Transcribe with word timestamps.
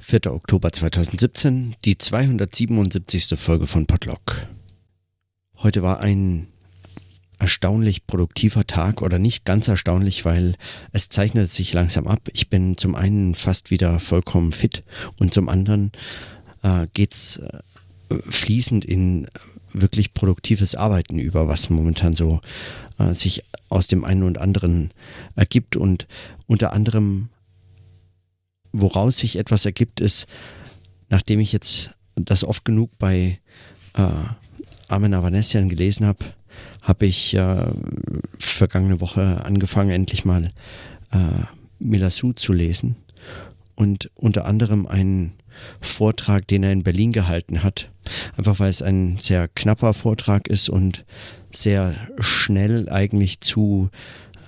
4. 0.00 0.32
Oktober 0.32 0.72
2017, 0.72 1.76
die 1.84 1.98
277. 1.98 3.38
Folge 3.38 3.66
von 3.66 3.86
Podlock. 3.86 4.46
Heute 5.56 5.82
war 5.82 6.00
ein 6.00 6.46
erstaunlich 7.38 8.06
produktiver 8.06 8.66
Tag 8.66 9.02
oder 9.02 9.18
nicht 9.18 9.44
ganz 9.44 9.68
erstaunlich, 9.68 10.24
weil 10.24 10.56
es 10.92 11.08
zeichnet 11.08 11.50
sich 11.50 11.72
langsam 11.72 12.06
ab. 12.06 12.28
Ich 12.32 12.48
bin 12.48 12.76
zum 12.76 12.94
einen 12.94 13.34
fast 13.34 13.70
wieder 13.70 13.98
vollkommen 14.00 14.52
fit 14.52 14.82
und 15.20 15.34
zum 15.34 15.48
anderen 15.48 15.92
äh, 16.62 16.86
geht 16.94 17.12
es 17.12 17.38
äh, 17.38 17.58
fließend 18.30 18.84
in 18.84 19.26
wirklich 19.72 20.14
produktives 20.14 20.74
Arbeiten 20.74 21.18
über, 21.18 21.48
was 21.48 21.70
momentan 21.70 22.14
so 22.14 22.40
äh, 22.98 23.12
sich 23.12 23.44
aus 23.68 23.88
dem 23.88 24.04
einen 24.04 24.22
und 24.22 24.38
anderen 24.38 24.92
ergibt 25.36 25.76
und 25.76 26.06
unter 26.46 26.72
anderem 26.72 27.28
woraus 28.72 29.18
sich 29.18 29.36
etwas 29.36 29.64
ergibt, 29.64 30.00
ist, 30.00 30.26
nachdem 31.08 31.40
ich 31.40 31.52
jetzt 31.52 31.90
das 32.16 32.44
oft 32.44 32.64
genug 32.64 32.90
bei 32.98 33.40
äh, 33.94 34.02
Armin 34.88 35.14
Avanesian 35.14 35.68
gelesen 35.68 36.06
habe, 36.06 36.24
habe 36.82 37.06
ich 37.06 37.34
äh, 37.34 37.66
vergangene 38.38 39.00
Woche 39.00 39.44
angefangen, 39.44 39.90
endlich 39.90 40.24
mal 40.24 40.52
äh, 41.12 41.44
Milasu 41.78 42.32
zu 42.32 42.52
lesen 42.52 42.96
und 43.74 44.10
unter 44.16 44.46
anderem 44.46 44.86
einen 44.86 45.34
Vortrag, 45.80 46.46
den 46.46 46.62
er 46.62 46.72
in 46.72 46.82
Berlin 46.82 47.12
gehalten 47.12 47.62
hat, 47.62 47.90
einfach 48.36 48.58
weil 48.60 48.70
es 48.70 48.82
ein 48.82 49.18
sehr 49.18 49.48
knapper 49.48 49.92
Vortrag 49.92 50.48
ist 50.48 50.68
und 50.68 51.04
sehr 51.52 51.94
schnell 52.20 52.88
eigentlich 52.88 53.40
zu 53.40 53.90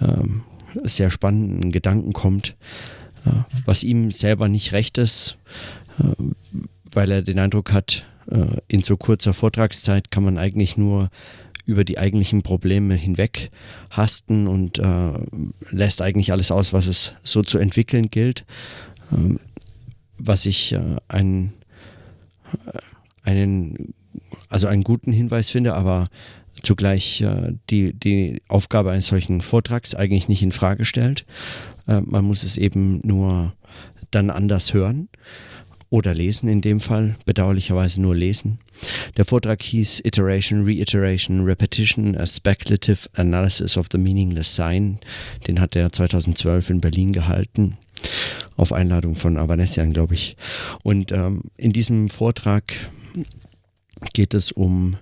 ähm, 0.00 0.42
sehr 0.84 1.10
spannenden 1.10 1.72
Gedanken 1.72 2.12
kommt 2.12 2.56
was 3.64 3.82
ihm 3.82 4.10
selber 4.10 4.48
nicht 4.48 4.72
recht 4.72 4.98
ist, 4.98 5.36
äh, 5.98 6.22
weil 6.92 7.10
er 7.10 7.22
den 7.22 7.38
Eindruck 7.38 7.72
hat, 7.72 8.06
äh, 8.30 8.56
in 8.68 8.82
so 8.82 8.96
kurzer 8.96 9.32
Vortragszeit 9.32 10.10
kann 10.10 10.24
man 10.24 10.38
eigentlich 10.38 10.76
nur 10.76 11.10
über 11.66 11.84
die 11.84 11.98
eigentlichen 11.98 12.42
Probleme 12.42 12.94
hinweg 12.94 13.50
hasten 13.90 14.48
und 14.48 14.78
äh, 14.78 15.12
lässt 15.70 16.02
eigentlich 16.02 16.32
alles 16.32 16.50
aus, 16.50 16.72
was 16.72 16.86
es 16.86 17.14
so 17.22 17.42
zu 17.42 17.58
entwickeln 17.58 18.08
gilt. 18.10 18.44
Ähm, 19.12 19.38
was 20.22 20.44
ich 20.44 20.76
einen, 21.08 21.54
einen, 23.22 23.94
also 24.50 24.66
einen 24.66 24.84
guten 24.84 25.12
Hinweis 25.12 25.48
finde, 25.48 25.72
aber 25.72 26.08
zugleich 26.62 27.24
die, 27.70 27.92
die 27.92 28.42
Aufgabe 28.48 28.90
eines 28.90 29.06
solchen 29.06 29.40
Vortrags 29.40 29.94
eigentlich 29.94 30.28
nicht 30.28 30.42
in 30.42 30.52
Frage 30.52 30.84
stellt. 30.84 31.24
Äh, 31.86 32.00
man 32.02 32.24
muss 32.24 32.42
es 32.42 32.56
eben 32.56 33.00
nur 33.04 33.54
dann 34.10 34.30
anders 34.30 34.74
hören 34.74 35.08
oder 35.88 36.14
lesen, 36.14 36.48
in 36.48 36.60
dem 36.60 36.80
Fall 36.80 37.16
bedauerlicherweise 37.26 38.00
nur 38.00 38.14
lesen. 38.14 38.58
Der 39.16 39.24
Vortrag 39.24 39.62
hieß 39.62 40.00
Iteration, 40.04 40.64
Reiteration, 40.64 41.44
Repetition, 41.44 42.16
a 42.16 42.26
Speculative 42.26 43.08
Analysis 43.14 43.76
of 43.76 43.88
the 43.90 43.98
Meaningless 43.98 44.54
Sign. 44.54 45.00
Den 45.46 45.60
hat 45.60 45.74
er 45.74 45.90
2012 45.90 46.70
in 46.70 46.80
Berlin 46.80 47.12
gehalten, 47.12 47.76
auf 48.56 48.72
Einladung 48.72 49.16
von 49.16 49.36
Avanesian, 49.36 49.92
glaube 49.92 50.14
ich. 50.14 50.36
Und 50.84 51.10
ähm, 51.10 51.42
in 51.56 51.72
diesem 51.72 52.08
Vortrag 52.08 52.72
geht 54.14 54.32
es 54.32 54.52
um 54.52 54.96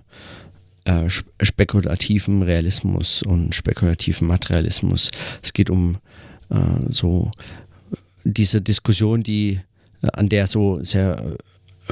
äh, 0.89 1.09
spekulativen 1.43 2.41
Realismus 2.41 3.21
und 3.21 3.53
spekulativen 3.53 4.27
Materialismus. 4.27 5.11
Es 5.43 5.53
geht 5.53 5.69
um 5.69 5.97
äh, 6.49 6.55
so 6.89 7.29
diese 8.23 8.59
Diskussion, 8.59 9.21
die 9.21 9.59
äh, 10.01 10.07
an 10.13 10.29
der 10.29 10.47
so 10.47 10.83
sehr 10.83 11.37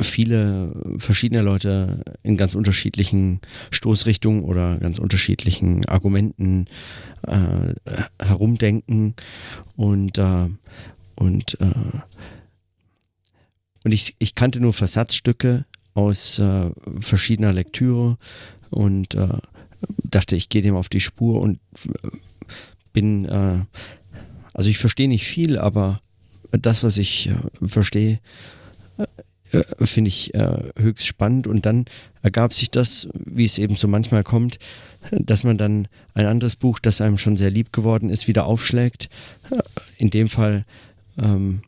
viele 0.02 0.73
verschiedene 0.98 1.42
Leute 1.42 2.03
in 2.23 2.38
ganz 2.38 2.56
unterschiedlichen 2.56 3.40
Stoßrichtungen 3.72 4.44
oder 4.44 4.78
ganz 4.78 5.00
unterschiedlichen 5.00 5.86
Argumenten 5.86 6.66
äh, 7.28 7.74
herumdenken 8.19 9.16
und 9.75 10.18
äh, 10.18 10.50
und 11.16 11.59
äh, 11.62 12.00
und 13.84 13.91
ich, 13.91 14.16
ich 14.19 14.36
kannte 14.36 14.59
nur 14.59 14.74
Versatzstücke 14.74 15.66
aus 15.94 16.38
äh, 16.40 16.69
verschiedener 17.00 17.53
Lektüre 17.53 18.18
und 18.69 19.16
äh, 19.16 19.28
dachte, 20.03 20.35
ich 20.35 20.50
gehe 20.50 20.61
dem 20.61 20.75
auf 20.75 20.89
die 20.89 21.00
Spur 21.00 21.41
und 21.41 21.59
bin 22.94 23.28
also 24.57 24.72
ich 24.72 24.79
verstehe 24.79 25.07
nicht 25.07 25.28
viel, 25.28 25.59
aber 25.59 26.01
das, 26.51 26.83
was 26.83 26.97
ich 26.97 27.29
äh, 27.29 27.67
verstehe, 27.67 28.19
äh, 28.97 29.57
äh, 29.57 29.85
finde 29.85 30.09
ich 30.09 30.33
äh, 30.33 30.72
höchst 30.79 31.06
spannend. 31.06 31.45
Und 31.45 31.67
dann 31.67 31.85
ergab 32.23 32.53
sich 32.53 32.72
das, 32.72 33.07
wie 33.13 33.45
es 33.45 33.59
eben 33.59 33.75
so 33.75 33.88
manchmal 33.88 34.23
kommt, 34.23 34.57
dass 35.11 35.44
man 35.44 35.59
dann 35.59 35.88
ein 36.16 36.25
anderes 36.25 36.56
Buch, 36.56 36.79
das 36.79 37.01
einem 37.01 37.19
schon 37.19 37.38
sehr 37.38 37.51
lieb 37.51 37.72
geworden 37.72 38.09
ist, 38.09 38.27
wieder 38.27 38.47
aufschlägt. 38.47 39.09
Äh, 39.51 39.59
in 39.97 40.09
dem 40.09 40.27
Fall 40.27 40.66
ähm, 41.19 41.61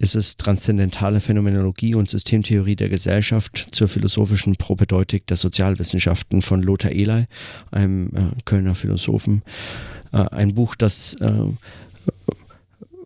ist 0.00 0.16
es 0.16 0.36
Transzendentale 0.36 1.20
Phänomenologie 1.20 1.94
und 1.94 2.10
Systemtheorie 2.10 2.74
der 2.74 2.88
Gesellschaft 2.88 3.68
zur 3.70 3.86
philosophischen 3.86 4.56
Propedeutik 4.56 5.28
der 5.28 5.36
Sozialwissenschaften 5.36 6.42
von 6.42 6.62
Lothar 6.62 6.90
Eley, 6.90 7.26
einem 7.70 8.10
äh, 8.14 8.42
Kölner 8.44 8.74
Philosophen. 8.74 9.42
ein 10.12 10.54
Buch, 10.54 10.74
das 10.74 11.16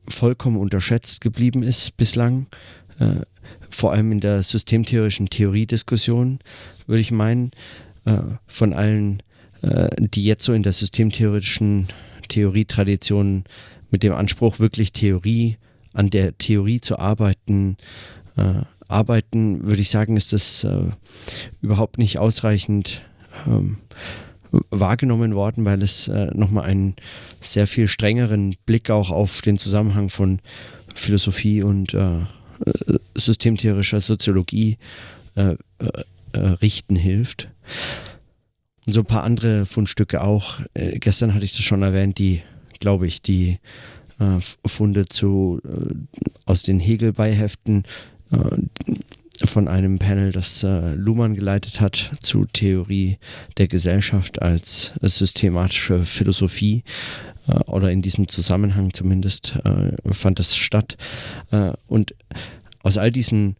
vollkommen 0.08 0.56
unterschätzt 0.56 1.20
geblieben 1.20 1.62
ist 1.62 1.96
bislang, 1.96 2.46
äh, 2.98 3.16
vor 3.70 3.92
allem 3.92 4.12
in 4.12 4.20
der 4.20 4.42
systemtheoretischen 4.42 5.28
Theoriediskussion, 5.28 6.38
würde 6.86 7.00
ich 7.00 7.10
meinen, 7.10 7.50
äh, 8.04 8.18
von 8.46 8.72
allen, 8.72 9.22
äh, 9.62 9.88
die 9.98 10.24
jetzt 10.24 10.44
so 10.44 10.52
in 10.52 10.62
der 10.62 10.72
systemtheoretischen 10.72 11.88
Theorietradition 12.28 13.44
mit 13.90 14.02
dem 14.02 14.12
Anspruch, 14.12 14.58
wirklich 14.58 14.92
Theorie, 14.92 15.56
an 15.94 16.10
der 16.10 16.36
Theorie 16.36 16.80
zu 16.80 16.98
arbeiten, 16.98 17.78
äh, 18.36 18.62
arbeiten, 18.88 19.64
würde 19.64 19.80
ich 19.80 19.90
sagen, 19.90 20.16
ist 20.16 20.32
das 20.32 20.64
äh, 20.64 20.90
überhaupt 21.62 21.98
nicht 21.98 22.18
ausreichend 22.18 23.02
ähm, 23.46 23.78
wahrgenommen 24.70 25.34
worden, 25.34 25.64
weil 25.64 25.82
es 25.82 26.08
äh, 26.08 26.26
nochmal 26.34 26.64
einen 26.64 26.94
sehr 27.40 27.66
viel 27.66 27.88
strengeren 27.88 28.56
Blick 28.66 28.90
auch 28.90 29.10
auf 29.10 29.42
den 29.42 29.58
Zusammenhang 29.58 30.10
von 30.10 30.40
Philosophie 30.94 31.62
und 31.62 31.94
äh, 31.94 32.20
äh 32.20 32.26
systemtheorischer 33.16 34.00
Soziologie 34.00 34.76
äh, 35.36 35.54
richten 36.34 36.96
hilft. 36.96 37.48
Und 38.86 38.92
so 38.92 39.00
ein 39.00 39.06
paar 39.06 39.22
andere 39.22 39.66
Fundstücke 39.66 40.20
auch. 40.20 40.60
gestern 40.74 41.32
hatte 41.32 41.44
ich 41.44 41.52
das 41.52 41.62
schon 41.62 41.82
erwähnt, 41.82 42.18
die, 42.18 42.42
glaube 42.80 43.06
ich, 43.06 43.22
die 43.22 43.60
Funde 44.66 45.06
zu, 45.06 45.60
aus 46.46 46.62
den 46.62 46.78
Hegel-Beiheften 46.78 47.84
von 49.44 49.68
einem 49.68 49.98
Panel, 49.98 50.32
das 50.32 50.62
äh, 50.62 50.94
Luhmann 50.94 51.34
geleitet 51.34 51.80
hat, 51.80 52.12
zu 52.20 52.44
Theorie 52.44 53.18
der 53.58 53.68
Gesellschaft 53.68 54.42
als 54.42 54.92
äh, 55.02 55.08
systematische 55.08 56.04
Philosophie 56.04 56.84
äh, 57.48 57.52
oder 57.66 57.90
in 57.90 58.02
diesem 58.02 58.28
Zusammenhang 58.28 58.92
zumindest 58.92 59.58
äh, 59.64 60.12
fand 60.12 60.38
das 60.38 60.56
statt. 60.56 60.96
Äh, 61.50 61.72
und 61.88 62.14
aus 62.82 62.98
all 62.98 63.10
diesen 63.10 63.56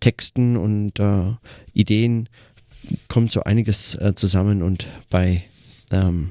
Texten 0.00 0.56
und 0.56 0.98
äh, 0.98 1.32
Ideen 1.72 2.28
kommt 3.08 3.32
so 3.32 3.42
einiges 3.42 3.98
zusammen 4.14 4.62
und 4.62 4.86
bei 5.10 5.42
ähm, 5.90 6.30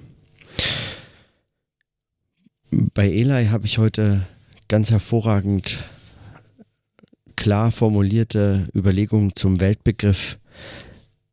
bei 2.94 3.10
Eli 3.10 3.48
habe 3.48 3.66
ich 3.66 3.78
heute 3.78 4.26
ganz 4.68 4.92
hervorragend 4.92 5.86
klar 7.36 7.72
formulierte 7.72 8.68
Überlegungen 8.76 9.36
zum 9.36 9.60
Weltbegriff 9.60 10.40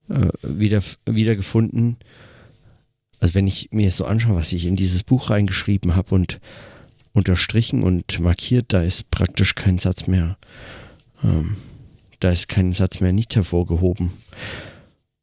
äh, 0.09 0.29
wieder, 0.43 0.83
wiedergefunden. 1.07 1.97
Also 3.19 3.35
wenn 3.35 3.47
ich 3.47 3.71
mir 3.73 3.91
so 3.91 4.05
anschaue, 4.05 4.37
was 4.37 4.53
ich 4.53 4.67
in 4.67 4.77
dieses 4.77 5.05
Buch 5.05 5.31
reingeschrieben 5.31 5.97
habe 5.97 6.15
und 6.15 6.41
unterstrichen 7.13 7.83
und 7.83 8.21
markiert, 8.21 8.67
da 8.69 8.83
ist 8.83 9.11
praktisch 9.11 9.55
kein 9.55 9.79
Satz 9.79 10.07
mehr, 10.07 10.37
ähm, 11.23 11.57
da 12.21 12.31
ist 12.31 12.49
kein 12.49 12.73
Satz 12.73 13.01
mehr 13.01 13.13
nicht 13.13 13.35
hervorgehoben. 13.37 14.13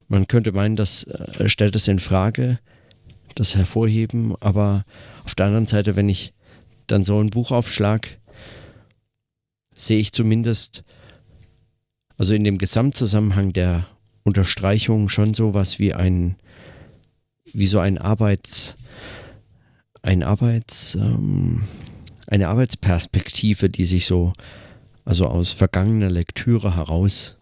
Man 0.07 0.27
könnte 0.27 0.51
meinen, 0.51 0.75
das 0.75 1.03
äh, 1.03 1.47
stellt 1.47 1.75
es 1.75 1.87
in 1.87 1.99
Frage, 1.99 2.59
das 3.35 3.55
Hervorheben, 3.55 4.35
aber 4.41 4.85
auf 5.29 5.35
der 5.35 5.45
anderen 5.45 5.67
Seite, 5.67 5.95
wenn 5.95 6.09
ich 6.09 6.33
dann 6.87 7.03
so 7.03 7.19
ein 7.19 7.29
Buch 7.29 7.51
aufschlag, 7.51 8.17
sehe 9.75 9.99
ich 9.99 10.11
zumindest, 10.11 10.81
also 12.17 12.33
in 12.33 12.43
dem 12.43 12.57
Gesamtzusammenhang 12.57 13.53
der 13.53 13.85
Unterstreichung 14.23 15.07
schon 15.07 15.35
sowas 15.35 15.77
wie 15.77 15.93
ein, 15.93 16.35
wie 17.45 17.67
so 17.67 17.77
ein 17.77 17.99
Arbeits, 17.99 18.75
ein 20.01 20.23
Arbeits, 20.23 20.95
ähm, 20.95 21.63
eine 22.25 22.47
Arbeitsperspektive, 22.47 23.69
die 23.69 23.85
sich 23.85 24.07
so 24.07 24.33
also 25.05 25.25
aus 25.25 25.51
vergangener 25.51 26.09
Lektüre 26.09 26.75
heraus 26.75 27.37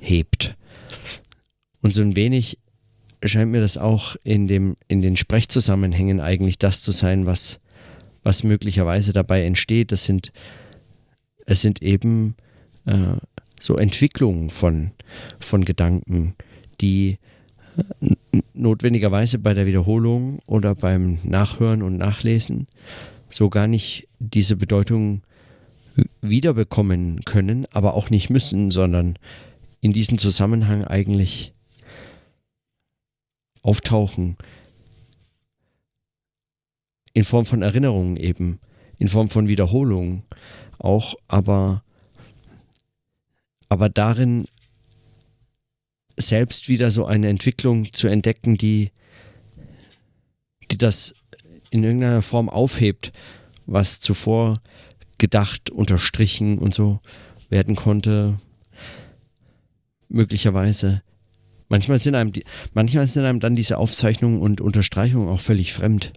hebt. 0.00 0.56
Und 1.80 1.94
so 1.94 2.02
ein 2.02 2.16
wenig 2.16 2.58
scheint 3.24 3.50
mir 3.50 3.60
das 3.60 3.78
auch 3.78 4.16
in, 4.24 4.46
dem, 4.46 4.76
in 4.88 5.02
den 5.02 5.16
Sprechzusammenhängen 5.16 6.20
eigentlich 6.20 6.58
das 6.58 6.82
zu 6.82 6.90
sein, 6.90 7.26
was, 7.26 7.60
was 8.22 8.42
möglicherweise 8.42 9.12
dabei 9.12 9.44
entsteht. 9.44 9.92
Das 9.92 10.04
sind, 10.04 10.32
es 11.46 11.60
sind 11.60 11.82
eben 11.82 12.34
äh, 12.86 13.16
so 13.58 13.76
Entwicklungen 13.76 14.50
von, 14.50 14.92
von 15.38 15.64
Gedanken, 15.64 16.34
die 16.80 17.18
äh, 18.00 18.14
notwendigerweise 18.54 19.38
bei 19.38 19.54
der 19.54 19.66
Wiederholung 19.66 20.38
oder 20.46 20.74
beim 20.74 21.18
Nachhören 21.22 21.82
und 21.82 21.98
Nachlesen 21.98 22.66
so 23.28 23.48
gar 23.48 23.66
nicht 23.66 24.08
diese 24.18 24.56
Bedeutung 24.56 25.22
wiederbekommen 26.22 27.20
können, 27.24 27.66
aber 27.72 27.94
auch 27.94 28.10
nicht 28.10 28.30
müssen, 28.30 28.70
sondern 28.70 29.18
in 29.80 29.92
diesem 29.92 30.18
Zusammenhang 30.18 30.84
eigentlich 30.84 31.52
auftauchen. 33.62 34.36
In 37.12 37.24
Form 37.24 37.46
von 37.46 37.62
Erinnerungen 37.62 38.16
eben, 38.16 38.60
in 38.98 39.08
Form 39.08 39.30
von 39.30 39.48
Wiederholungen 39.48 40.22
auch, 40.78 41.14
aber, 41.28 41.82
aber 43.68 43.88
darin 43.88 44.46
selbst 46.16 46.68
wieder 46.68 46.90
so 46.90 47.04
eine 47.06 47.28
Entwicklung 47.28 47.92
zu 47.92 48.08
entdecken, 48.08 48.56
die, 48.56 48.90
die 50.70 50.78
das 50.78 51.14
in 51.70 51.82
irgendeiner 51.84 52.22
Form 52.22 52.48
aufhebt, 52.48 53.12
was 53.66 54.00
zuvor 54.00 54.60
gedacht, 55.18 55.70
unterstrichen 55.70 56.58
und 56.58 56.74
so 56.74 57.00
werden 57.48 57.76
konnte. 57.76 58.38
Möglicherweise. 60.08 61.02
Manchmal 61.70 62.00
sind 62.00 62.16
einem, 62.16 62.32
die, 62.32 62.44
manchmal 62.74 63.06
sind 63.06 63.24
einem 63.24 63.38
dann 63.38 63.54
diese 63.54 63.78
Aufzeichnungen 63.78 64.42
und 64.42 64.60
Unterstreichungen 64.60 65.28
auch 65.28 65.40
völlig 65.40 65.72
fremd. 65.72 66.12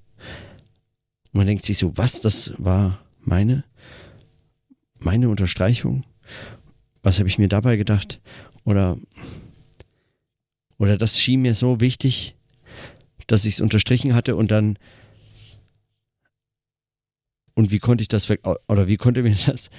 Und 1.31 1.38
man 1.38 1.47
denkt 1.47 1.63
sich 1.63 1.77
so, 1.77 1.95
was, 1.95 2.21
das 2.21 2.53
war 2.57 3.05
meine, 3.19 3.63
meine 4.97 5.29
Unterstreichung? 5.29 6.05
Was 7.03 7.19
habe 7.19 7.29
ich 7.29 7.38
mir 7.38 7.50
dabei 7.50 7.75
gedacht? 7.75 8.19
Oder, 8.65 8.97
oder 10.79 10.97
das 10.97 11.21
schien 11.21 11.41
mir 11.41 11.53
so 11.53 11.79
wichtig, 11.79 12.35
dass 13.27 13.45
ich 13.45 13.53
es 13.56 13.61
unterstrichen 13.61 14.15
hatte 14.15 14.35
und 14.35 14.49
dann 14.49 14.79
und 17.53 17.69
wie 17.69 17.77
konnte 17.77 18.01
ich 18.01 18.07
das 18.07 18.27
oder 18.67 18.88
wie 18.88 18.97
konnte 18.97 19.21
mir 19.21 19.35
das 19.45 19.69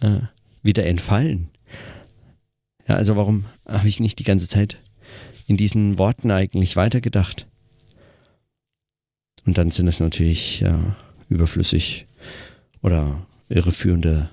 äh, 0.00 0.20
wieder 0.62 0.86
entfallen? 0.86 1.50
Ja, 2.88 2.94
also 2.94 3.14
warum 3.16 3.44
habe 3.66 3.88
ich 3.88 4.00
nicht 4.00 4.18
die 4.18 4.24
ganze 4.24 4.48
Zeit 4.48 4.78
in 5.48 5.56
diesen 5.56 5.98
Worten 5.98 6.30
eigentlich 6.30 6.76
weitergedacht? 6.76 7.48
Und 9.44 9.58
dann 9.58 9.72
sind 9.72 9.88
es 9.88 9.98
natürlich 9.98 10.62
äh, 10.62 10.78
überflüssig 11.28 12.06
oder 12.82 13.26
irreführende 13.48 14.30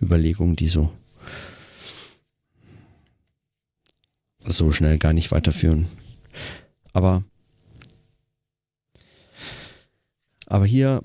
Überlegungen, 0.00 0.56
die 0.56 0.68
so 0.68 0.90
so 4.46 4.72
schnell 4.72 4.98
gar 4.98 5.12
nicht 5.12 5.30
weiterführen. 5.30 5.86
Aber 6.92 7.24
aber 10.46 10.66
hier 10.66 11.02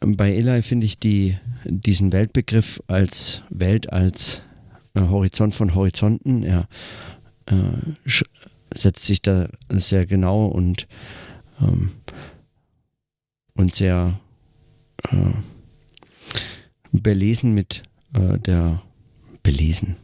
bei 0.00 0.34
Eli 0.34 0.62
finde 0.62 0.86
ich 0.86 0.98
die, 0.98 1.36
diesen 1.64 2.12
Weltbegriff 2.12 2.82
als 2.86 3.42
Welt 3.50 3.92
als 3.92 4.42
äh, 4.94 5.00
Horizont 5.00 5.54
von 5.54 5.74
Horizonten. 5.74 6.42
Er 6.42 6.68
äh, 7.46 7.54
setzt 8.74 9.06
sich 9.06 9.22
da 9.22 9.48
sehr 9.68 10.06
genau 10.06 10.46
und, 10.46 10.86
ähm, 11.60 11.90
und 13.54 13.74
sehr 13.74 14.18
äh, 15.10 15.32
belesen 16.92 17.54
mit 17.54 17.82
äh, 18.14 18.38
der 18.38 18.82
belesen. 19.42 19.96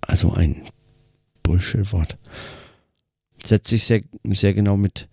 Also 0.00 0.32
ein 0.32 0.62
Bullshit-Wort. 1.42 2.16
Setzt 3.44 3.68
sich 3.68 3.84
sehr, 3.84 4.02
sehr 4.24 4.54
genau 4.54 4.76
mit, 4.76 5.08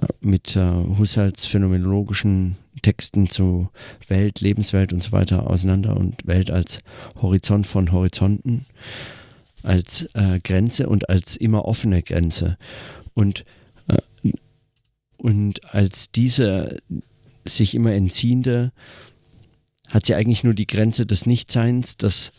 äh, 0.00 0.06
mit 0.20 0.56
äh, 0.56 0.72
Husserls 0.98 1.46
phänomenologischen 1.46 2.56
Texten 2.82 3.28
zu 3.28 3.68
Welt, 4.08 4.40
Lebenswelt 4.40 4.92
und 4.92 5.02
so 5.02 5.12
weiter 5.12 5.50
auseinander 5.50 5.96
und 5.96 6.26
Welt 6.26 6.50
als 6.50 6.80
Horizont 7.20 7.66
von 7.66 7.92
Horizonten, 7.92 8.66
als 9.66 10.08
äh, 10.14 10.40
Grenze 10.40 10.88
und 10.88 11.08
als 11.08 11.36
immer 11.36 11.64
offene 11.64 12.02
Grenze. 12.02 12.56
Und, 13.14 13.44
äh, 13.88 14.32
und 15.16 15.74
als 15.74 16.10
diese 16.10 16.78
sich 17.44 17.74
immer 17.74 17.92
entziehende 17.92 18.72
hat 19.88 20.06
sie 20.06 20.14
eigentlich 20.14 20.42
nur 20.44 20.54
die 20.54 20.66
Grenze 20.66 21.06
des 21.06 21.26
Nichtseins, 21.26 21.96
das 21.96 22.32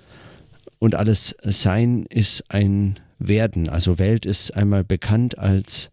und 0.80 0.96
alles 0.96 1.36
Sein 1.44 2.04
ist 2.04 2.46
ein 2.50 3.00
Werden. 3.20 3.70
Also 3.70 4.00
Welt 4.00 4.26
ist 4.26 4.52
einmal 4.56 4.84
bekannt 4.84 5.38
als 5.38 5.92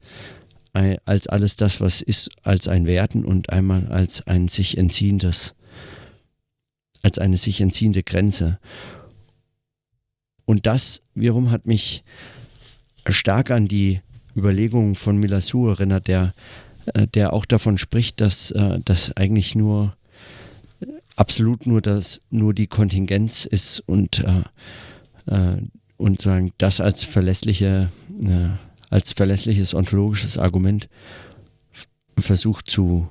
als 1.04 1.28
alles 1.28 1.54
das, 1.54 1.80
was 1.80 2.02
ist, 2.02 2.30
als 2.42 2.66
ein 2.66 2.84
Werden 2.84 3.24
und 3.24 3.50
einmal 3.50 3.86
als 3.86 4.26
ein 4.26 4.48
sich 4.48 4.76
entziehendes, 4.76 5.54
als 7.02 7.18
eine 7.20 7.36
sich 7.36 7.60
entziehende 7.60 8.02
Grenze. 8.02 8.58
Und 10.46 10.66
das 10.66 11.02
wiederum 11.14 11.50
hat 11.50 11.66
mich 11.66 12.04
stark 13.06 13.50
an 13.50 13.66
die 13.66 14.00
Überlegungen 14.36 14.94
von 14.94 15.16
Milasur 15.16 15.72
erinnert, 15.72 16.08
der, 16.08 16.34
äh, 16.86 17.06
der 17.06 17.32
auch 17.32 17.44
davon 17.44 17.78
spricht, 17.78 18.20
dass 18.20 18.50
äh, 18.50 18.80
das 18.84 19.16
eigentlich 19.16 19.54
nur 19.54 19.96
absolut 21.16 21.66
nur 21.66 21.80
das, 21.80 22.20
nur 22.30 22.54
die 22.54 22.66
Kontingenz 22.66 23.44
ist 23.44 23.80
und, 23.86 24.24
äh, 25.26 25.56
und 25.96 26.20
sagen, 26.20 26.52
das 26.58 26.80
als 26.80 27.04
verlässliche 27.04 27.88
als 28.94 29.12
verlässliches 29.12 29.74
ontologisches 29.74 30.38
Argument 30.38 30.88
versucht 32.16 32.70
zu 32.70 33.08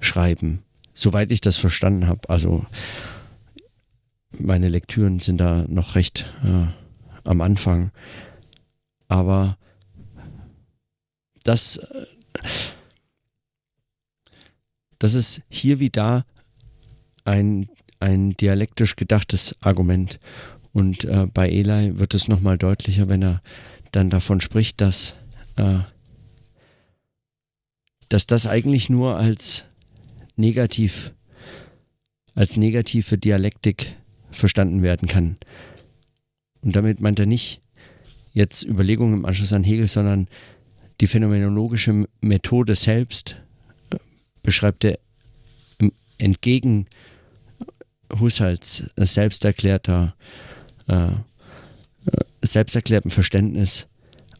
schreiben. 0.00 0.64
Soweit 0.92 1.30
ich 1.30 1.40
das 1.40 1.56
verstanden 1.56 2.08
habe. 2.08 2.28
Also 2.28 2.66
meine 4.40 4.68
Lektüren 4.68 5.20
sind 5.20 5.38
da 5.38 5.64
noch 5.68 5.94
recht 5.94 6.24
äh, 6.44 6.66
am 7.24 7.40
Anfang. 7.40 7.90
Aber 9.08 9.56
das, 11.44 11.76
äh, 11.76 12.06
das 14.98 15.14
ist 15.14 15.42
hier 15.48 15.78
wie 15.80 15.90
da 15.90 16.24
ein, 17.24 17.68
ein 18.00 18.36
dialektisch 18.36 18.96
gedachtes 18.96 19.56
Argument. 19.60 20.18
Und 20.72 21.04
äh, 21.04 21.26
bei 21.32 21.48
Eli 21.48 21.98
wird 21.98 22.14
es 22.14 22.28
nochmal 22.28 22.58
deutlicher, 22.58 23.08
wenn 23.08 23.22
er 23.22 23.42
dann 23.92 24.10
davon 24.10 24.40
spricht, 24.40 24.80
dass, 24.80 25.14
äh, 25.56 25.78
dass 28.08 28.26
das 28.26 28.46
eigentlich 28.46 28.90
nur 28.90 29.16
als 29.16 29.66
negativ, 30.36 31.12
als 32.34 32.56
negative 32.56 33.18
Dialektik 33.18 33.96
verstanden 34.34 34.82
werden 34.82 35.08
kann. 35.08 35.36
Und 36.62 36.76
damit 36.76 37.00
meint 37.00 37.18
er 37.18 37.26
nicht 37.26 37.60
jetzt 38.32 38.64
Überlegungen 38.64 39.14
im 39.14 39.24
Anschluss 39.24 39.52
an 39.52 39.64
Hegel, 39.64 39.88
sondern 39.88 40.28
die 41.00 41.06
phänomenologische 41.06 42.06
Methode 42.20 42.74
selbst 42.74 43.42
äh, 43.90 43.96
beschreibt 44.42 44.84
er 44.84 44.98
entgegen 46.18 46.86
Husserls 48.20 48.90
selbsterklärter 48.96 50.14
äh, 50.86 51.08
selbsterklärten 52.42 53.10
Verständnis 53.10 53.88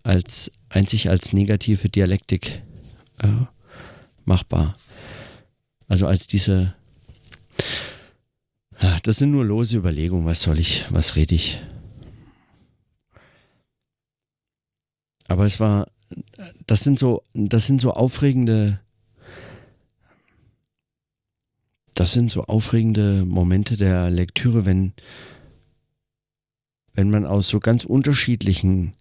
als 0.03 0.53
einzig 0.69 1.09
als 1.09 1.33
negative 1.33 1.89
Dialektik 1.89 2.63
äh, 3.19 3.29
machbar. 4.25 4.77
Also 5.89 6.07
als 6.07 6.27
diese, 6.27 6.75
das 9.03 9.17
sind 9.17 9.31
nur 9.31 9.45
lose 9.45 9.77
Überlegungen, 9.77 10.27
was 10.27 10.43
soll 10.43 10.59
ich, 10.59 10.87
was 10.91 11.17
rede 11.17 11.35
ich. 11.35 11.61
Aber 15.29 15.45
es 15.45 15.59
war, 15.61 15.89
das 16.67 16.85
sind 16.85 16.99
so, 16.99 17.23
das 17.33 17.67
sind 17.67 17.81
so 17.81 17.93
aufregende, 17.93 18.81
das 21.95 22.13
sind 22.13 22.31
so 22.31 22.43
aufregende 22.43 23.25
Momente 23.25 23.77
der 23.77 24.11
Lektüre, 24.11 24.67
wenn, 24.67 24.93
wenn 26.93 27.11
man 27.11 27.25
aus 27.25 27.49
so 27.49 27.61
ganz 27.61 27.85
unterschiedlichen, 27.85 28.95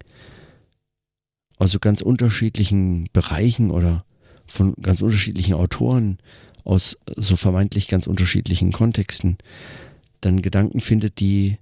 aus 1.57 1.71
so 1.71 1.79
ganz 1.79 2.01
unterschiedlichen 2.01 3.09
Bereichen 3.11 3.71
oder 3.71 4.05
von 4.45 4.75
ganz 4.81 5.01
unterschiedlichen 5.01 5.55
Autoren, 5.55 6.19
aus 6.63 6.97
so 7.15 7.35
vermeintlich 7.35 7.87
ganz 7.87 8.07
unterschiedlichen 8.07 8.71
Kontexten, 8.71 9.37
dann 10.21 10.41
Gedanken 10.41 10.79
findet, 10.79 11.19
die, 11.19 11.57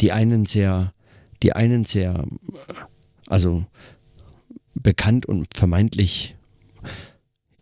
die 0.00 0.12
einen 0.12 0.46
sehr, 0.46 0.92
die 1.42 1.54
einen 1.54 1.84
sehr, 1.84 2.24
also 3.26 3.64
bekannt 4.74 5.26
und 5.26 5.48
vermeintlich 5.54 6.36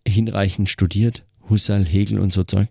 hinreichend 0.07 0.69
studiert, 0.69 1.25
Husserl, 1.49 1.85
Hegel 1.85 2.19
und 2.19 2.33
so 2.33 2.43
Zeug. 2.43 2.69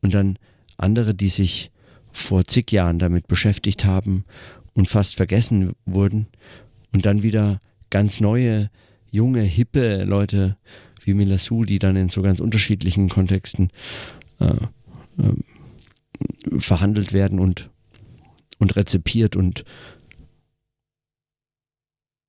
Und 0.00 0.14
dann 0.14 0.38
andere, 0.76 1.14
die 1.14 1.28
sich 1.28 1.70
vor 2.10 2.44
zig 2.46 2.72
Jahren 2.72 2.98
damit 2.98 3.28
beschäftigt 3.28 3.84
haben 3.84 4.24
und 4.74 4.88
fast 4.88 5.16
vergessen 5.16 5.72
wurden 5.84 6.28
und 6.92 7.04
dann 7.04 7.22
wieder 7.22 7.60
ganz 7.90 8.20
neue, 8.20 8.70
junge, 9.10 9.42
hippe 9.42 10.04
Leute 10.04 10.56
wie 11.08 11.14
Milassou, 11.14 11.64
die 11.64 11.78
dann 11.78 11.96
in 11.96 12.10
so 12.10 12.22
ganz 12.22 12.38
unterschiedlichen 12.38 13.08
Kontexten 13.08 13.70
äh, 14.38 14.46
äh, 14.46 16.58
verhandelt 16.58 17.12
werden 17.12 17.40
und, 17.40 17.70
und 18.58 18.76
rezipiert 18.76 19.34
und, 19.34 19.64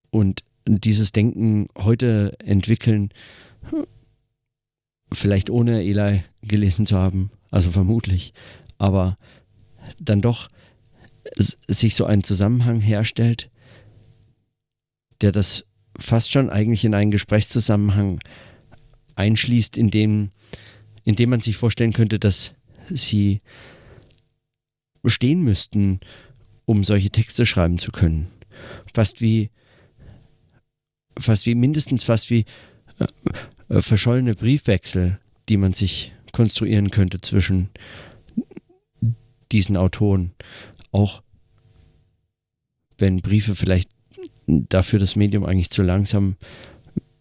und 0.10 0.44
dieses 0.66 1.12
Denken 1.12 1.68
heute 1.78 2.36
entwickeln, 2.40 3.10
vielleicht 5.12 5.50
ohne 5.50 5.84
Eli 5.84 6.24
gelesen 6.42 6.86
zu 6.86 6.98
haben, 6.98 7.32
also 7.52 7.72
vermutlich, 7.72 8.34
aber 8.78 9.18
dann 10.00 10.22
doch 10.22 10.48
sich 11.38 11.96
so 11.96 12.06
ein 12.06 12.24
Zusammenhang 12.24 12.80
herstellt, 12.80 13.50
der 15.22 15.32
das 15.32 15.66
fast 15.98 16.32
schon 16.32 16.50
eigentlich 16.50 16.86
in 16.86 16.94
einen 16.94 17.12
Gesprächszusammenhang 17.12 18.20
einschließt, 19.20 19.78
in 19.78 19.90
dem, 19.90 20.32
in 21.04 21.16
dem 21.16 21.30
man 21.30 21.42
sich 21.42 21.58
vorstellen 21.58 21.94
könnte, 21.94 22.20
dass 22.20 22.56
sie 22.90 23.42
stehen 25.06 25.44
müssten, 25.44 26.00
um 26.66 26.84
solche 26.84 27.10
Texte 27.10 27.46
schreiben 27.46 27.80
zu 27.80 27.92
können. 27.92 28.28
Fast 28.94 29.22
wie, 29.22 29.50
fast 31.18 31.46
wie, 31.46 31.56
mindestens 31.56 32.04
fast 32.04 32.30
wie 32.30 32.46
äh, 33.00 33.08
äh, 33.70 33.82
verschollene 33.82 34.34
Briefwechsel, 34.34 35.20
die 35.48 35.58
man 35.58 35.74
sich 35.74 36.14
konstruieren 36.32 36.92
könnte 36.92 37.22
zwischen 37.22 37.70
diesen 39.52 39.78
Autoren. 39.78 40.32
Auch 40.92 41.24
wenn 42.98 43.22
Briefe 43.22 43.56
vielleicht 43.56 43.90
dafür 44.48 45.00
das 45.00 45.16
Medium 45.16 45.46
eigentlich 45.46 45.70
zu 45.70 45.82
langsam 45.82 46.36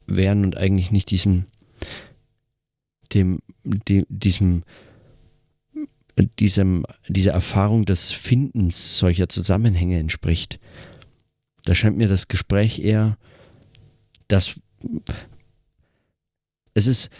wären 0.06 0.44
und 0.44 0.56
eigentlich 0.56 0.90
nicht 0.90 1.10
diesem, 1.10 1.46
dem, 3.14 3.40
dem 3.64 4.04
diesem, 4.08 4.64
diesem, 6.38 6.84
dieser 7.08 7.32
Erfahrung 7.32 7.84
des 7.84 8.12
Findens 8.12 8.98
solcher 8.98 9.28
Zusammenhänge 9.28 9.98
entspricht. 9.98 10.60
Da 11.64 11.74
scheint 11.74 11.96
mir 11.96 12.08
das 12.08 12.28
Gespräch 12.28 12.80
eher 12.80 13.18
das 14.28 14.60
es 16.74 16.86
ist, 16.86 17.10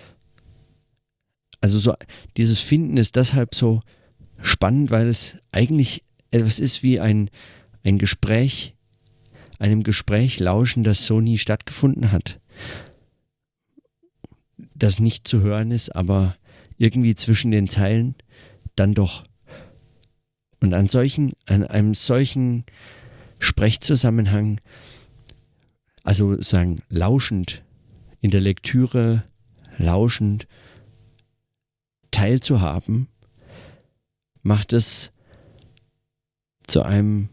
also 1.60 1.78
so, 1.78 1.94
dieses 2.36 2.60
Finden 2.60 2.96
ist 2.96 3.16
deshalb 3.16 3.54
so 3.54 3.82
spannend, 4.40 4.90
weil 4.92 5.08
es 5.08 5.36
eigentlich 5.50 6.04
etwas 6.30 6.60
ist 6.60 6.84
wie 6.84 7.00
ein, 7.00 7.30
ein 7.82 7.98
Gespräch, 7.98 8.76
einem 9.58 9.82
Gespräch 9.82 10.38
lauschen, 10.38 10.84
das 10.84 11.06
so 11.06 11.20
nie 11.20 11.38
stattgefunden 11.38 12.12
hat. 12.12 12.38
Das 14.78 15.00
nicht 15.00 15.26
zu 15.26 15.40
hören 15.40 15.70
ist, 15.70 15.94
aber 15.94 16.36
irgendwie 16.76 17.14
zwischen 17.14 17.50
den 17.50 17.68
Zeilen 17.68 18.14
dann 18.76 18.94
doch. 18.94 19.24
Und 20.60 20.74
an 20.74 20.88
solchen, 20.88 21.32
an 21.46 21.64
einem 21.64 21.94
solchen 21.94 22.64
Sprechzusammenhang, 23.38 24.60
also 26.04 26.40
sagen, 26.40 26.82
lauschend 26.88 27.62
in 28.20 28.30
der 28.30 28.40
Lektüre 28.40 29.24
lauschend 29.76 30.46
teilzuhaben, 32.10 33.08
macht 34.42 34.72
es 34.72 35.12
zu 36.66 36.82
einem, 36.82 37.28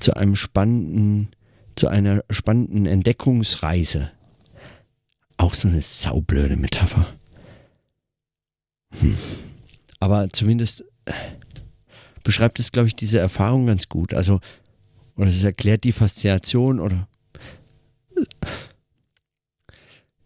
zu 0.00 0.14
einem 0.16 0.36
spannenden, 0.36 1.30
zu 1.74 1.88
einer 1.88 2.24
spannenden 2.30 2.86
Entdeckungsreise. 2.86 4.10
Auch 5.36 5.54
so 5.54 5.68
eine 5.68 5.82
saublöde 5.82 6.56
Metapher. 6.56 7.06
Hm. 9.00 9.16
Aber 10.00 10.28
zumindest 10.30 10.84
beschreibt 12.22 12.58
es, 12.58 12.72
glaube 12.72 12.88
ich, 12.88 12.96
diese 12.96 13.18
Erfahrung 13.18 13.66
ganz 13.66 13.88
gut. 13.88 14.14
Also, 14.14 14.40
oder 15.16 15.28
es 15.28 15.44
erklärt 15.44 15.84
die 15.84 15.92
Faszination 15.92 16.80
oder 16.80 17.08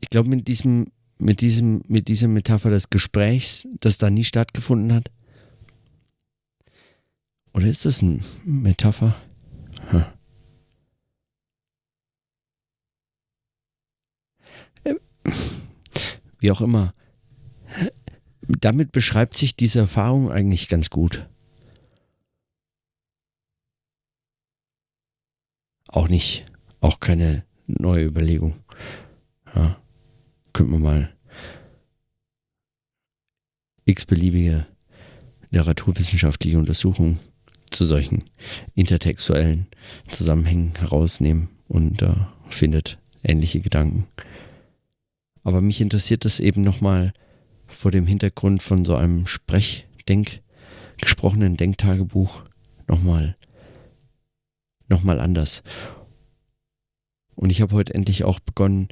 ich 0.00 0.09
glaube, 0.11 0.29
mit 0.29 0.49
diesem 0.49 0.87
mit, 1.21 1.40
diesem, 1.43 1.83
mit 1.87 2.09
dieser 2.09 2.29
Metapher 2.29 2.71
des 2.71 2.90
Gesprächs, 2.90 3.69
das 3.81 3.99
da 3.99 4.11
nie 4.11 4.25
stattgefunden 4.25 4.93
hat? 4.93 5.11
Oder 7.52 7.67
ist 7.67 7.85
das 7.85 8.02
eine 8.02 8.21
Metapher? 8.45 9.14
Hm. 9.88 10.05
Wie 16.39 16.50
auch 16.50 16.61
immer. 16.61 16.95
Damit 18.43 18.93
beschreibt 18.93 19.37
sich 19.37 19.55
diese 19.57 19.81
Erfahrung 19.81 20.31
eigentlich 20.31 20.69
ganz 20.69 20.91
gut. 20.91 21.29
Auch 25.89 26.09
nicht, 26.09 26.47
auch 26.81 27.00
keine 27.00 27.45
neue 27.67 28.05
Überlegung. 28.05 28.55
Ja 29.55 29.81
könnte 30.61 30.73
man 30.73 30.83
mal 30.83 31.12
x-beliebige 33.87 34.67
literaturwissenschaftliche 35.50 36.59
Untersuchungen 36.59 37.19
zu 37.71 37.85
solchen 37.85 38.25
intertextuellen 38.75 39.67
Zusammenhängen 40.11 40.75
herausnehmen 40.77 41.49
und 41.69 42.03
äh, 42.03 42.12
findet 42.50 42.99
ähnliche 43.23 43.61
Gedanken. 43.61 44.07
Aber 45.42 45.61
mich 45.61 45.80
interessiert 45.80 46.25
das 46.25 46.40
eben 46.40 46.62
nochmal 46.62 47.12
vor 47.66 47.90
dem 47.90 48.06
Hintergrund 48.06 48.62
von 48.62 48.85
so 48.85 48.97
einem 48.97 49.26
Sprechdenk, 49.26 50.40
gesprochenen 50.99 51.56
Denktagebuch 51.56 52.42
nochmal 52.87 53.37
noch 54.90 55.02
mal 55.04 55.20
anders. 55.20 55.62
Und 57.37 57.50
ich 57.50 57.62
habe 57.62 57.75
heute 57.75 57.94
endlich 57.94 58.25
auch 58.25 58.40
begonnen, 58.40 58.88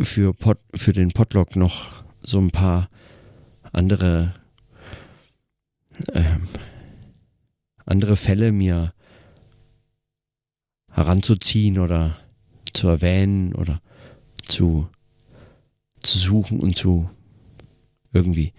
für, 0.00 0.34
Pod, 0.34 0.58
für 0.74 0.92
den 0.92 1.12
Podlog 1.12 1.56
noch 1.56 2.04
so 2.20 2.38
ein 2.38 2.50
paar 2.50 2.88
andere, 3.72 4.34
ähm, 6.12 6.48
andere 7.84 8.16
Fälle 8.16 8.52
mir 8.52 8.92
heranzuziehen 10.90 11.78
oder 11.78 12.16
zu 12.72 12.88
erwähnen 12.88 13.54
oder 13.54 13.80
zu, 14.42 14.88
zu 16.10 16.18
suchen 16.18 16.60
und 16.60 16.76
zu 16.76 17.08
irgendwie 18.12 18.52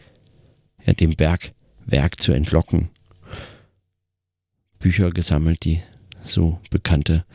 ja, 0.85 0.93
dem 0.93 1.15
Bergwerk 1.15 2.21
zu 2.21 2.31
entlocken. 2.31 2.89
Bücher 4.79 5.09
gesammelt, 5.09 5.65
die 5.65 5.81
so 6.23 6.59
bekannte. 6.69 7.25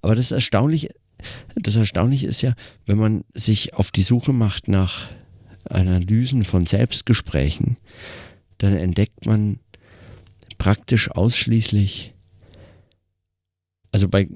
Aber 0.00 0.14
das 0.14 0.32
Erstaunliche 0.32 0.90
das 1.54 1.76
Erstaunliche 1.76 2.26
ist 2.26 2.42
ja, 2.42 2.54
wenn 2.86 2.98
man 2.98 3.24
sich 3.34 3.74
auf 3.74 3.90
die 3.90 4.02
Suche 4.02 4.32
macht 4.32 4.68
nach 4.68 5.10
Analysen 5.64 6.44
von 6.44 6.66
Selbstgesprächen, 6.66 7.76
dann 8.58 8.74
entdeckt 8.74 9.26
man 9.26 9.60
praktisch 10.58 11.10
ausschließlich, 11.10 12.14
also 13.90 14.08
bei, 14.08 14.28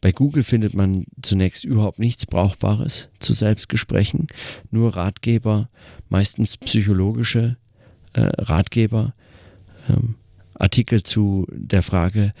bei 0.00 0.12
Google 0.12 0.42
findet 0.42 0.74
man 0.74 1.04
zunächst 1.20 1.64
überhaupt 1.64 1.98
nichts 1.98 2.26
Brauchbares 2.26 3.10
zu 3.18 3.34
Selbstgesprächen, 3.34 4.28
nur 4.70 4.96
Ratgeber, 4.96 5.68
meistens 6.08 6.56
psychologische 6.56 7.56
äh, 8.14 8.22
Ratgeber, 8.38 9.14
ähm, 9.88 10.16
Artikel 10.54 11.02
zu 11.02 11.46
der 11.50 11.82
Frage, 11.82 12.32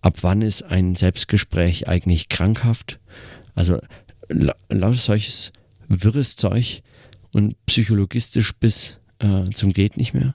ab 0.00 0.18
wann 0.22 0.42
ist 0.42 0.62
ein 0.62 0.94
Selbstgespräch 0.94 1.88
eigentlich 1.88 2.28
krankhaft? 2.28 2.98
Also 3.54 3.78
lauter 4.28 4.96
solches 4.96 5.52
wirres 5.88 6.36
Zeug 6.36 6.82
und 7.32 7.54
psychologistisch 7.66 8.54
bis 8.54 9.00
äh, 9.18 9.50
zum 9.50 9.72
geht 9.72 9.96
nicht 9.96 10.14
mehr. 10.14 10.34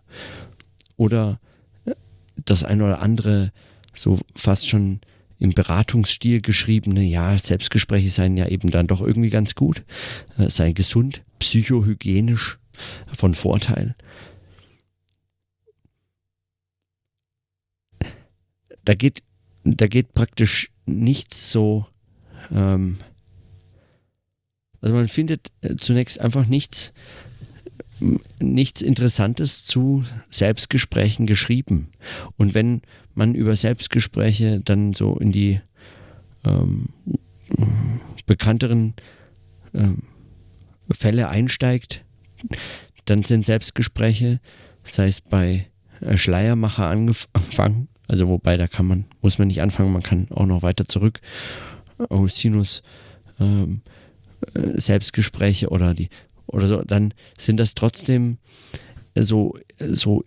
Oder 0.97 1.39
äh, 1.85 1.95
das 2.43 2.63
ein 2.63 2.81
oder 2.81 3.01
andere 3.01 3.51
so 3.93 4.19
fast 4.35 4.67
schon 4.67 4.99
im 5.39 5.51
Beratungsstil 5.51 6.41
geschriebene, 6.41 7.01
ja, 7.03 7.37
Selbstgespräche 7.37 8.09
seien 8.09 8.37
ja 8.37 8.47
eben 8.47 8.71
dann 8.71 8.87
doch 8.87 9.01
irgendwie 9.01 9.29
ganz 9.29 9.55
gut, 9.55 9.83
äh, 10.37 10.49
seien 10.49 10.73
gesund, 10.73 11.23
psychohygienisch, 11.39 12.57
von 13.13 13.33
Vorteil. 13.33 13.95
Da 18.83 18.93
geht, 18.93 19.23
da 19.63 19.87
geht 19.87 20.13
praktisch 20.13 20.71
nichts 20.85 21.51
so, 21.51 21.87
ähm, 22.51 22.97
also 24.81 24.93
man 24.93 25.07
findet 25.07 25.51
äh, 25.61 25.75
zunächst 25.75 26.19
einfach 26.19 26.45
nichts, 26.45 26.93
nichts 28.39 28.81
Interessantes 28.81 29.63
zu 29.63 30.03
Selbstgesprächen 30.29 31.25
geschrieben. 31.25 31.89
Und 32.37 32.53
wenn 32.53 32.81
man 33.13 33.35
über 33.35 33.55
Selbstgespräche 33.55 34.59
dann 34.59 34.93
so 34.93 35.17
in 35.17 35.31
die 35.31 35.61
ähm, 36.45 36.89
bekannteren 38.25 38.93
ähm, 39.73 40.03
Fälle 40.91 41.29
einsteigt, 41.29 42.03
dann 43.05 43.23
sind 43.23 43.45
Selbstgespräche, 43.45 44.39
sei 44.83 45.07
es 45.07 45.21
bei 45.21 45.67
äh, 46.01 46.17
Schleiermacher 46.17 46.87
angefangen, 46.87 47.87
also 48.07 48.27
wobei 48.27 48.57
da 48.57 48.67
kann 48.67 48.85
man, 48.85 49.05
muss 49.21 49.37
man 49.37 49.47
nicht 49.47 49.61
anfangen, 49.61 49.93
man 49.93 50.03
kann 50.03 50.27
auch 50.31 50.45
noch 50.45 50.61
weiter 50.61 50.85
zurück. 50.85 51.21
Augustinus 52.09 52.83
ähm, 53.39 53.81
äh, 54.53 54.79
Selbstgespräche 54.79 55.69
oder 55.69 55.93
die 55.93 56.09
oder 56.47 56.67
so, 56.67 56.83
dann 56.83 57.13
sind 57.37 57.57
das 57.57 57.73
trotzdem 57.73 58.37
so, 59.15 59.57
so, 59.79 60.25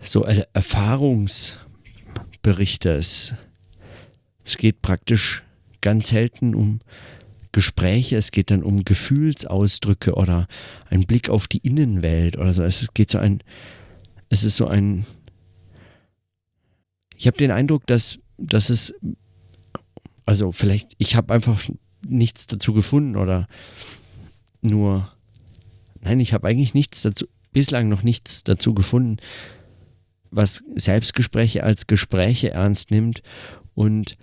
so 0.00 0.24
Erfahrungsberichte. 0.24 2.94
Es, 2.94 3.34
es 4.44 4.56
geht 4.56 4.82
praktisch 4.82 5.44
ganz 5.80 6.08
selten 6.08 6.54
um 6.54 6.80
Gespräche, 7.52 8.16
es 8.16 8.30
geht 8.30 8.50
dann 8.50 8.62
um 8.62 8.84
Gefühlsausdrücke 8.84 10.14
oder 10.14 10.46
ein 10.88 11.04
Blick 11.04 11.28
auf 11.28 11.48
die 11.48 11.58
Innenwelt 11.58 12.38
oder 12.38 12.52
so. 12.52 12.62
Es 12.62 12.94
geht 12.94 13.10
so 13.10 13.18
ein, 13.18 13.42
es 14.30 14.42
ist 14.42 14.56
so 14.56 14.66
ein, 14.66 15.04
ich 17.14 17.26
habe 17.26 17.36
den 17.36 17.50
Eindruck, 17.50 17.86
dass, 17.86 18.18
dass 18.38 18.70
es, 18.70 18.94
also 20.24 20.50
vielleicht, 20.50 20.92
ich 20.96 21.14
habe 21.14 21.34
einfach 21.34 21.62
nichts 22.08 22.46
dazu 22.46 22.72
gefunden 22.72 23.16
oder 23.16 23.46
nur, 24.62 25.12
nein, 26.00 26.20
ich 26.20 26.32
habe 26.32 26.48
eigentlich 26.48 26.74
nichts 26.74 27.02
dazu, 27.02 27.26
bislang 27.52 27.88
noch 27.88 28.02
nichts 28.02 28.42
dazu 28.44 28.74
gefunden, 28.74 29.18
was 30.30 30.64
Selbstgespräche 30.74 31.62
als 31.62 31.86
Gespräche 31.86 32.52
ernst 32.52 32.90
nimmt 32.90 33.22
und, 33.74 34.16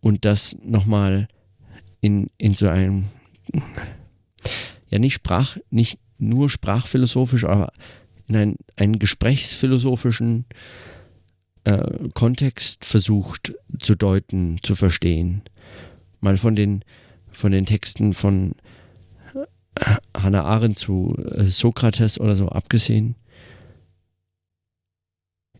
und 0.00 0.24
das 0.24 0.56
nochmal 0.62 1.28
in, 2.00 2.30
in 2.38 2.54
so 2.54 2.68
einem, 2.68 3.04
ja 4.88 4.98
nicht 4.98 5.14
Sprach, 5.14 5.58
nicht 5.70 5.98
nur 6.18 6.48
sprachphilosophisch, 6.48 7.44
aber 7.44 7.72
in 8.26 8.36
ein, 8.36 8.56
einen 8.76 8.98
gesprächsphilosophischen 8.98 10.44
äh, 11.64 12.08
Kontext 12.14 12.84
versucht 12.84 13.54
zu 13.80 13.94
deuten, 13.94 14.58
zu 14.62 14.74
verstehen. 14.74 15.42
Mal 16.20 16.36
von 16.36 16.54
den, 16.54 16.84
von 17.30 17.52
den 17.52 17.66
Texten 17.66 18.14
von 18.14 18.54
Hannah 20.16 20.44
Arendt 20.44 20.78
zu 20.78 21.16
äh, 21.32 21.44
Sokrates 21.44 22.18
oder 22.20 22.34
so 22.34 22.48
abgesehen. 22.48 23.14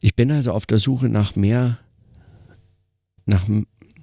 Ich 0.00 0.14
bin 0.14 0.30
also 0.30 0.52
auf 0.52 0.66
der 0.66 0.78
Suche 0.78 1.08
nach 1.08 1.36
mehr, 1.36 1.78
nach, 3.26 3.44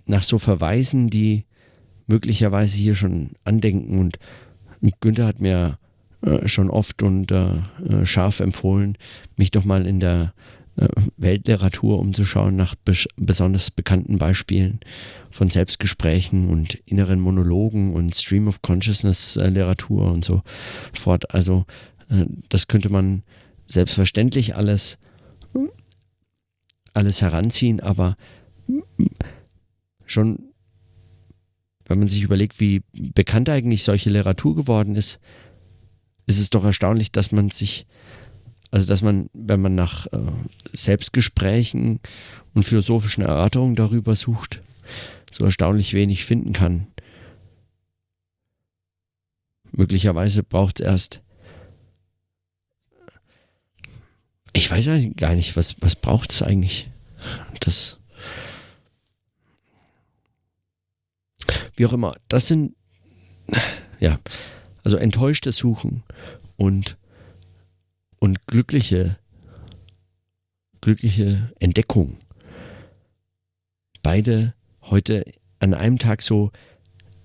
nach 0.05 0.24
so 0.24 0.38
Verweisen, 0.38 1.10
die 1.10 1.45
möglicherweise 2.07 2.77
hier 2.77 2.95
schon 2.95 3.31
andenken. 3.43 4.00
Und 4.00 4.19
Günther 5.00 5.25
hat 5.25 5.39
mir 5.39 5.79
äh, 6.22 6.48
schon 6.48 6.69
oft 6.69 7.03
und 7.03 7.31
äh, 7.31 7.51
äh, 7.88 8.05
scharf 8.05 8.39
empfohlen, 8.39 8.98
mich 9.38 9.51
doch 9.51 9.65
mal 9.65 9.86
in 9.86 10.00
der 10.00 10.34
äh, 10.77 10.88
Weltliteratur 11.17 12.00
umzuschauen 12.00 12.56
nach 12.56 12.76
bes 12.76 13.08
besonders 13.15 13.71
bekannten 13.71 14.17
Beispielen 14.17 14.80
von 15.30 15.50
Selbstgesprächen 15.50 16.50
und 16.50 16.76
inneren 16.86 17.19
Monologen 17.19 17.93
und 17.93 18.15
Stream 18.15 18.47
of 18.47 18.62
Consciousness 18.62 19.38
äh, 19.38 19.50
Literatur 19.50 20.12
und 20.12 20.23
so 20.26 20.41
fort. 20.93 21.34
Also 21.34 21.65
äh, 22.10 22.26
das 22.50 22.67
könnte 22.67 22.89
man 22.89 23.23
selbstverständlich 23.65 24.56
alles, 24.56 25.00
alles 26.93 27.21
heranziehen, 27.21 27.80
aber 27.80 28.15
schon 30.06 30.54
wenn 31.88 32.00
man 32.00 32.08
sich 32.08 32.23
überlegt, 32.23 32.60
wie 32.60 32.82
bekannt 32.93 33.50
eigentlich 33.50 33.84
solche 33.84 34.10
Literatur 34.10 34.56
geworden 34.56 34.95
ist, 34.95 35.19
ist 36.26 36.39
es 36.39 36.50
doch 36.50 36.63
erstaunlich, 36.63 37.12
dass 37.12 37.32
man 37.32 37.50
sich, 37.52 37.86
also 38.71 38.86
dass 38.86 39.01
man, 39.01 39.30
wenn 39.34 39.62
man 39.62 39.75
nach 39.75 40.08
äh, 40.08 40.19
Selbstgesprächen 40.73 41.99
und 42.54 42.63
philosophischen 42.63 43.23
Erörterungen 43.23 43.75
darüber 43.75 44.15
sucht, 44.15 44.62
so 45.32 45.45
erstaunlich 45.45 45.93
wenig 45.93 46.25
finden 46.25 46.54
kann. 46.54 46.88
Möglicherweise 49.71 50.43
braucht 50.43 50.80
es 50.80 50.86
erst. 50.86 51.21
Ich 54.54 54.71
weiß 54.71 54.88
eigentlich 54.88 55.17
gar 55.17 55.36
nicht, 55.36 55.58
was, 55.58 55.75
was 55.82 55.95
braucht 55.95 56.32
es 56.32 56.41
eigentlich? 56.41 56.89
Das 57.60 57.99
Wie 61.75 61.86
auch 61.86 61.93
immer. 61.93 62.15
Das 62.28 62.47
sind, 62.47 62.75
ja, 63.99 64.19
also 64.84 64.97
enttäuschte 64.97 65.51
Suchen 65.51 66.04
und, 66.58 66.97
und 68.19 68.47
glückliche, 68.47 69.17
glückliche 70.82 71.51
Entdeckung. 71.60 72.17
Beide 74.01 74.54
heute 74.82 75.25
an 75.60 75.73
einem 75.73 75.99
Tag 75.99 76.21
so 76.21 76.51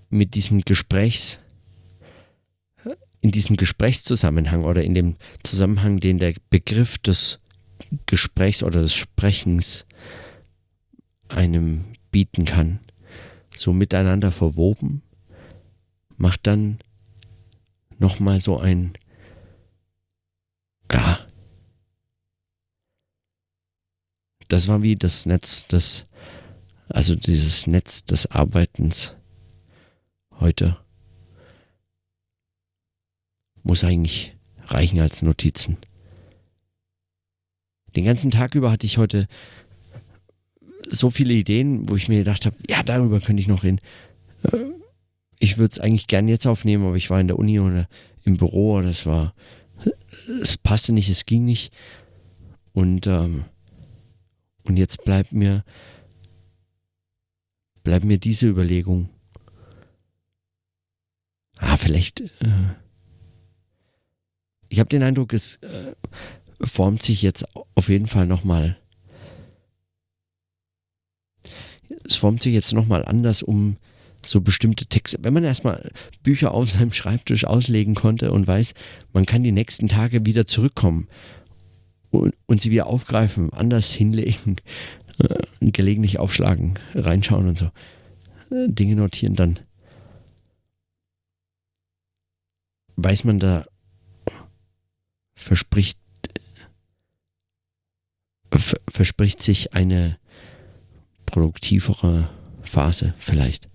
mit 0.09 0.33
diesem 0.35 0.61
Gesprächs, 0.61 1.39
in 3.21 3.31
diesem 3.31 3.55
Gesprächszusammenhang 3.55 4.63
oder 4.63 4.83
in 4.83 4.95
dem 4.95 5.15
Zusammenhang, 5.43 5.99
den 5.99 6.17
der 6.17 6.33
Begriff 6.49 6.97
des 6.97 7.39
Gesprächs 8.07 8.63
oder 8.63 8.81
des 8.81 8.95
Sprechens 8.95 9.85
einem 11.27 11.85
bieten 12.11 12.45
kann 12.45 12.79
so 13.55 13.73
miteinander 13.73 14.31
verwoben, 14.31 15.01
macht 16.17 16.47
dann 16.47 16.79
nochmal 17.99 18.41
so 18.41 18.57
ein, 18.57 18.93
das 24.51 24.67
war 24.67 24.81
wie 24.81 24.97
das 24.97 25.25
Netz 25.25 25.65
des, 25.67 26.07
also 26.89 27.15
dieses 27.15 27.67
Netz 27.67 28.03
des 28.03 28.29
Arbeitens 28.29 29.15
heute 30.39 30.77
muss 33.63 33.85
eigentlich 33.85 34.35
reichen 34.65 34.99
als 34.99 35.21
Notizen. 35.21 35.77
Den 37.95 38.03
ganzen 38.03 38.31
Tag 38.31 38.55
über 38.55 38.71
hatte 38.71 38.85
ich 38.85 38.97
heute 38.97 39.27
so 40.85 41.09
viele 41.09 41.33
Ideen, 41.33 41.87
wo 41.87 41.95
ich 41.95 42.09
mir 42.09 42.19
gedacht 42.19 42.45
habe, 42.45 42.57
ja, 42.69 42.83
darüber 42.83 43.21
könnte 43.21 43.39
ich 43.39 43.47
noch 43.47 43.63
reden. 43.63 43.79
Äh, 44.43 44.57
ich 45.39 45.57
würde 45.57 45.71
es 45.71 45.79
eigentlich 45.79 46.07
gern 46.07 46.27
jetzt 46.27 46.45
aufnehmen, 46.45 46.85
aber 46.85 46.95
ich 46.97 47.09
war 47.09 47.21
in 47.21 47.27
der 47.27 47.39
Uni 47.39 47.59
oder 47.59 47.87
im 48.25 48.35
Büro 48.35 48.79
es 48.79 49.05
war, 49.05 49.33
es 50.41 50.57
passte 50.57 50.91
nicht, 50.91 51.09
es 51.09 51.25
ging 51.25 51.45
nicht. 51.45 51.71
Und, 52.73 53.07
ähm, 53.07 53.45
und 54.63 54.77
jetzt 54.77 55.03
bleibt 55.03 55.31
mir, 55.31 55.63
bleibt 57.83 58.05
mir 58.05 58.17
diese 58.17 58.47
Überlegung. 58.47 59.09
Ah, 61.57 61.77
vielleicht. 61.77 62.21
Äh, 62.21 62.75
ich 64.69 64.79
habe 64.79 64.89
den 64.89 65.03
Eindruck, 65.03 65.33
es 65.33 65.57
äh, 65.57 65.95
formt 66.61 67.03
sich 67.03 67.21
jetzt 67.21 67.45
auf 67.75 67.89
jeden 67.89 68.07
Fall 68.07 68.25
nochmal 68.25 68.77
es 72.05 72.15
formt 72.15 72.41
sich 72.41 72.53
jetzt 72.53 72.73
nochmal 72.73 73.05
anders 73.05 73.43
um 73.43 73.77
so 74.23 74.41
bestimmte 74.41 74.85
Texte. 74.85 75.17
Wenn 75.21 75.33
man 75.33 75.43
erstmal 75.43 75.89
Bücher 76.21 76.53
auf 76.53 76.69
seinem 76.69 76.93
Schreibtisch 76.93 77.45
auslegen 77.45 77.95
konnte 77.95 78.31
und 78.31 78.47
weiß, 78.47 78.73
man 79.13 79.25
kann 79.25 79.43
die 79.43 79.51
nächsten 79.51 79.87
Tage 79.87 80.25
wieder 80.25 80.45
zurückkommen 80.45 81.07
und, 82.11 82.35
und 82.45 82.61
sie 82.61 82.71
wieder 82.71 82.87
aufgreifen, 82.87 83.51
anders 83.53 83.91
hinlegen, 83.91 84.57
äh, 85.19 85.39
gelegentlich 85.61 86.19
aufschlagen, 86.19 86.77
reinschauen 86.93 87.47
und 87.47 87.57
so, 87.57 87.65
äh, 88.51 88.67
Dinge 88.67 88.95
notieren, 88.95 89.35
dann 89.35 89.59
weiß 92.97 93.23
man 93.23 93.39
da, 93.39 93.65
verspricht, 95.33 95.97
verspricht 98.87 99.41
sich 99.41 99.73
eine 99.73 100.19
produktivere 101.25 102.29
Phase 102.61 103.15
vielleicht. 103.17 103.67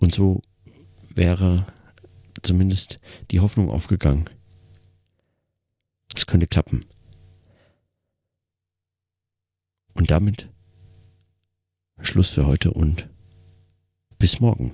Und 0.00 0.14
so 0.14 0.42
wäre 1.14 1.66
zumindest 2.42 3.00
die 3.30 3.40
Hoffnung 3.40 3.70
aufgegangen. 3.70 4.28
Es 6.14 6.26
könnte 6.26 6.46
klappen. 6.46 6.84
Und 9.94 10.10
damit 10.10 10.50
Schluss 12.00 12.30
für 12.30 12.46
heute 12.46 12.72
und 12.72 13.08
bis 14.18 14.40
morgen. 14.40 14.72